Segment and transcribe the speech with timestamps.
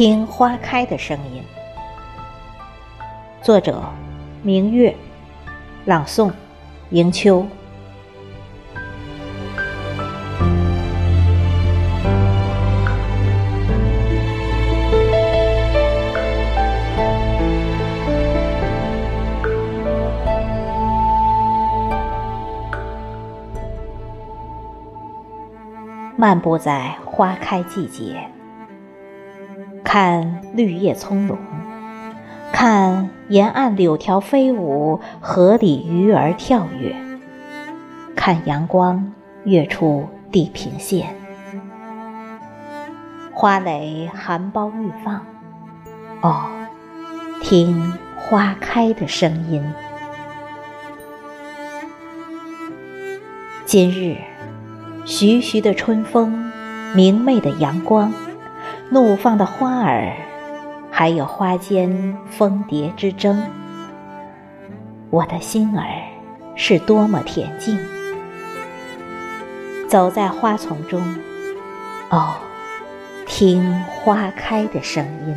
[0.00, 1.42] 听花开的声音。
[3.42, 3.82] 作者：
[4.42, 4.96] 明月，
[5.84, 6.32] 朗诵：
[6.88, 7.46] 迎秋。
[26.16, 28.26] 漫步在花开季节，
[29.92, 31.36] 看绿叶葱茏，
[32.52, 36.94] 看沿岸柳条飞舞，河里鱼儿跳跃，
[38.14, 41.08] 看阳光跃出地平线，
[43.32, 45.26] 花蕾含苞欲放。
[46.20, 46.44] 哦，
[47.42, 49.60] 听花开的声音。
[53.64, 54.18] 今日。
[55.04, 56.52] 徐徐的春风，
[56.94, 58.12] 明媚的阳光，
[58.92, 60.16] 怒放的花儿，
[60.90, 63.40] 还有花间蜂蝶之争，
[65.10, 65.86] 我的心儿
[66.56, 67.78] 是多么恬静。
[69.88, 71.00] 走在花丛中，
[72.10, 72.34] 哦，
[73.26, 75.36] 听花开的声音。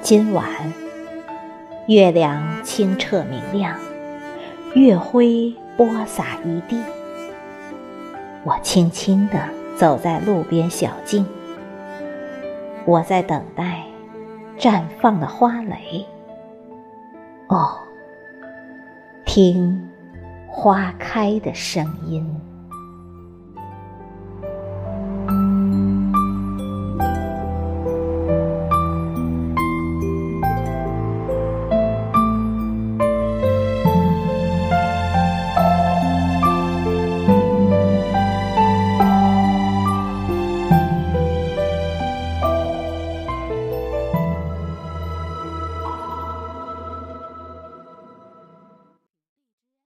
[0.00, 0.46] 今晚，
[1.88, 3.76] 月亮清澈明亮，
[4.74, 5.54] 月辉。
[5.76, 6.80] 播撒一地，
[8.44, 9.38] 我轻轻地
[9.76, 11.26] 走在路边小径，
[12.86, 13.82] 我在等待
[14.58, 16.06] 绽放的花蕾。
[17.48, 17.78] 哦，
[19.26, 19.86] 听
[20.48, 22.26] 花开的声音。